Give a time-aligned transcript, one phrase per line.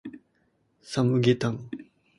[0.81, 1.69] サムゲタン